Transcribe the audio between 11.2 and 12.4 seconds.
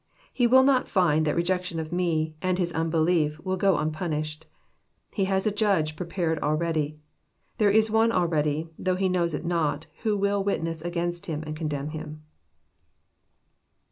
him and condemn him."